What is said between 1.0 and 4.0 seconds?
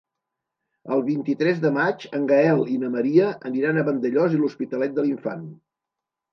vint-i-tres de maig en Gaël i na Maria aniran a